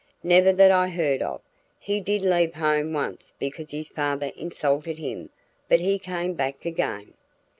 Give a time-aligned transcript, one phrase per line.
[0.23, 1.41] "Never that I heard of.
[1.77, 5.29] He did leave home once because his father insulted him,
[5.69, 7.13] but he came back again."